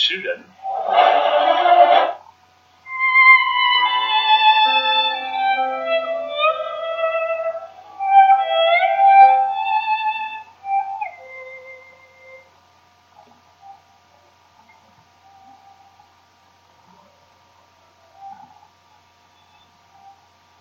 [0.00, 0.44] 持人。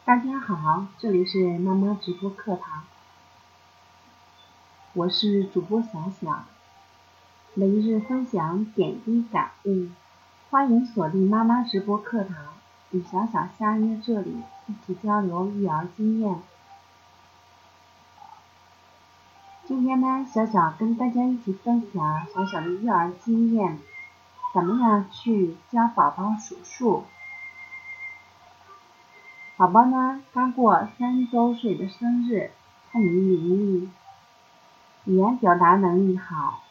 [0.03, 2.83] 大家好，这里是妈妈直播课堂，
[4.93, 6.43] 我是主播小小，
[7.59, 9.89] 每日分享点滴感悟，
[10.49, 12.37] 欢迎锁定妈妈直播课堂，
[12.91, 14.37] 与小小相约这里，
[14.67, 16.37] 一起交流育儿经验。
[19.67, 23.77] 今天呢，小小跟大家一起分享小小的育儿经验，
[24.53, 27.03] 怎么样去教宝宝数数。
[29.57, 32.51] 宝宝呢，刚过三周岁的生日，
[32.89, 33.89] 聪明伶
[35.03, 36.63] 俐，语言表达能力好。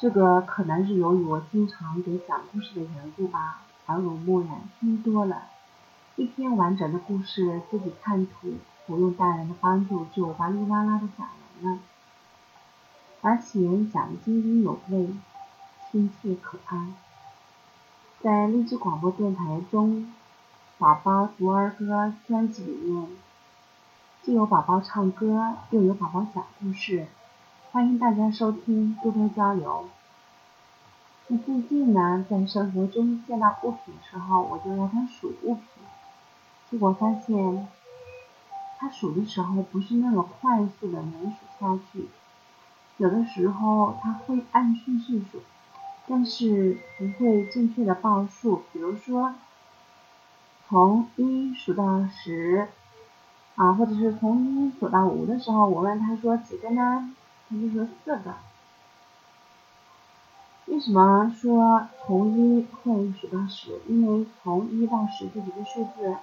[0.00, 5.42] 这个可能是由于我经常给讲故事的缘故吧，耳濡目染，听多了，
[6.16, 8.54] 一篇完整的故事自己看图，
[8.86, 11.28] 不用大人的帮助就哇哩哇啦的讲
[11.62, 11.80] 完了，
[13.20, 13.60] 而且
[13.92, 15.10] 讲的津津有味，
[15.92, 16.94] 亲切可爱。
[18.22, 20.12] 在励志广播电台中。
[20.78, 23.06] 宝宝读儿歌专辑里面，
[24.22, 27.06] 既有宝宝唱歌，又有宝宝讲故事，
[27.72, 29.88] 欢迎大家收听，多多交流。
[31.28, 35.64] 那最近呢，在生活中见到物品的时候，我就让他数物品，
[36.68, 37.68] 结果发现，
[38.76, 42.08] 他数的时候不是那么快速的能数下去，
[42.96, 45.40] 有的时候他会按顺序数，
[46.08, 49.36] 但是不会正确的报数，比如说。
[50.68, 52.68] 从一数到十，
[53.54, 57.12] 啊，或者是从一数到五的时候，我问他说几个呢？
[57.50, 58.34] 他就说四个。
[60.66, 63.80] 为什么说从一会数到十？
[63.88, 66.16] 因为从一到十这几个数字，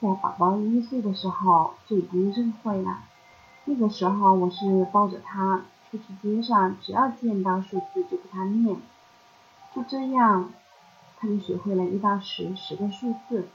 [0.00, 3.00] 在宝宝一岁的时候就已经认会了。
[3.64, 8.76] 那个时候我是抱着他出去街上，只要见到数字就给他念，
[9.74, 10.50] 就这样。
[11.20, 13.48] 他就学会了一到十十个数字。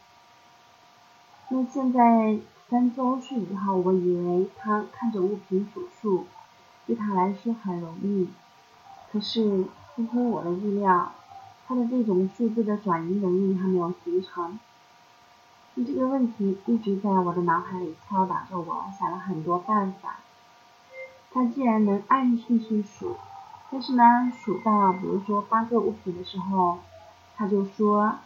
[1.48, 2.38] 那现在
[2.70, 6.26] 三周岁以后，我以为他看着物品数数，
[6.86, 8.30] 对他来说很容易。
[9.12, 11.12] 可是出乎我的意料，
[11.68, 14.60] 他的这种数字的转移能力还没有形成。
[15.76, 20.18] 这个问题一直在我的脑海里敲打着我，想了很多办法。
[21.32, 23.16] 他既然能按顺序数，
[23.72, 26.78] 但是呢，数到比如说八个物品的时候，
[27.36, 28.20] 他就说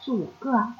[0.00, 0.74] 是五个。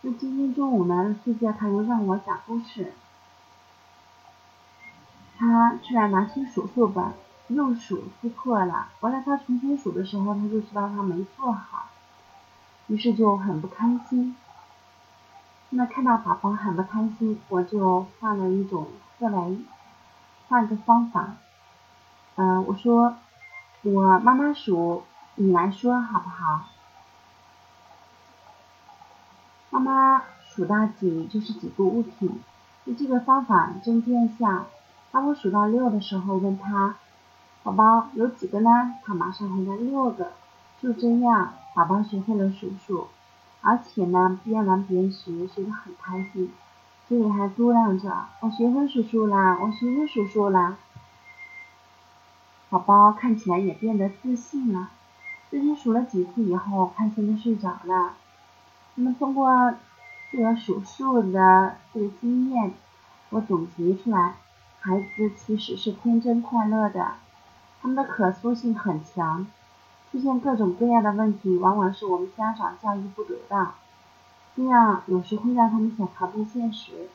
[0.00, 2.92] 那今天中午呢，睡觉他又让我讲故事，
[5.70, 7.12] 他居然拿起数数本
[7.48, 8.88] 又数出错了。
[9.00, 11.88] 后来他重新数的时候，他就知道他没做好，
[12.88, 14.36] 于是就很不开心。
[15.70, 19.58] 那看到宝宝很不开心，我就换了一种思维，
[20.48, 21.36] 换个方法。
[22.34, 23.16] 嗯，我说。
[23.84, 25.02] 我妈妈数，
[25.34, 26.68] 你来说好不好？
[29.70, 32.40] 妈妈数到几就是几个物品，
[32.84, 34.66] 用这个方法真见效。
[35.12, 36.96] 当我数到六的时候，问他，
[37.62, 38.94] 宝宝有几个呢？
[39.04, 40.32] 他马上回答六个。
[40.80, 43.08] 就这样，宝宝学会了数数，
[43.60, 46.50] 而且呢，边玩边学，学得很开心，
[47.06, 50.78] 嘴里还嘟囔着：“我学会数数啦，我学会数数啦。”
[52.70, 54.88] 宝宝看起来也变得自信了。
[55.50, 58.14] 自己数了几次以后，开心的睡着了。
[58.94, 59.74] 那么通过
[60.32, 62.72] 这个数数的这个经验，
[63.28, 64.34] 我总结出来，
[64.82, 67.12] 孩子其实是天真快乐的，
[67.80, 69.46] 他们的可塑性很强。
[70.10, 73.74] 出现各种各样的问题，往往是我们家长教育不得当，
[74.54, 77.08] 这样有时会让他们想逃避现实，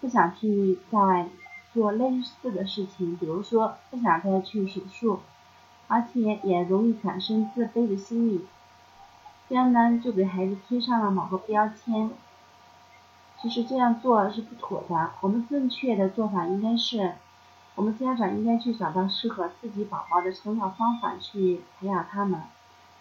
[0.00, 1.28] 不想去再。
[1.74, 5.20] 做类似的事情，比如说不想再去数数，
[5.88, 8.46] 而且也容易产生自卑的心理，
[9.46, 12.10] 这样呢就给孩子贴上了某个标签。
[13.40, 17.14] 其实这样做是不妥的，我们正确的做法应该是，
[17.74, 22.40] 我们家长应该去找到适合自己宝宝的成长方法去培养他们，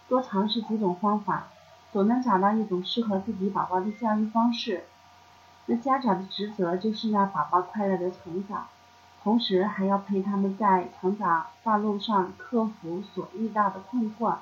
[0.10, 1.48] 多尝试几种方法，
[1.92, 4.84] 总能找到一种适合自己宝宝的教育方式。
[5.68, 8.68] 那家长的职责就是让宝宝快乐的成长，
[9.24, 14.36] 同时还要陪他们在成长道路上克服所遇到的困惑，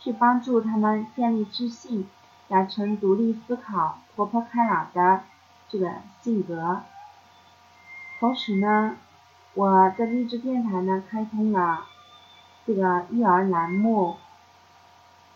[0.00, 2.08] 去帮助他们建立自信，
[2.50, 5.22] 养成独立思考、活泼开朗的
[5.68, 5.90] 这个
[6.22, 6.82] 性格。
[8.18, 8.96] 同时呢，
[9.54, 11.86] 我在励志电台呢开通了
[12.66, 14.16] 这个育儿栏目，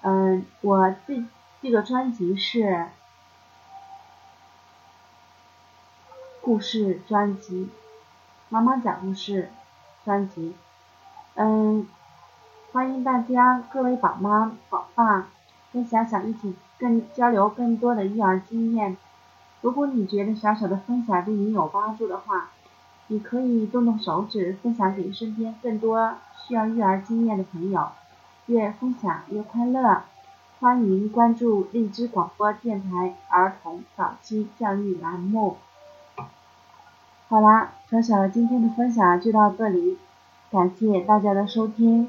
[0.02, 1.24] 嗯，我这
[1.62, 2.88] 这个专辑是
[6.40, 7.70] 故事专辑，
[8.48, 9.50] 妈妈讲故事
[10.04, 10.54] 专辑，
[11.36, 11.88] 嗯，
[12.72, 15.28] 欢迎大家各位宝妈宝爸
[15.72, 18.96] 跟小小一起更交流更多的育儿经验。
[19.60, 22.50] 如果你觉得小小的分享对你有帮助的话，
[23.08, 26.14] 你可以动动手指分享给身边更多
[26.46, 27.88] 需要育儿经验的朋友。
[28.46, 30.02] 越分享越快乐，
[30.60, 35.56] 欢迎关注荔枝广播电台儿童早期教育栏目。
[37.28, 39.96] 好啦，小小今天的分享就到这里，
[40.50, 42.06] 感谢大家的收听。